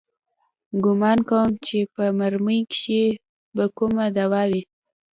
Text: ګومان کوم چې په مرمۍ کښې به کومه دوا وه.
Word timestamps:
ګومان 0.83 1.19
کوم 1.29 1.49
چې 1.65 1.77
په 1.93 2.03
مرمۍ 2.19 2.61
کښې 2.71 3.03
به 3.55 3.65
کومه 3.77 4.05
دوا 4.17 4.43
وه. 4.51 4.61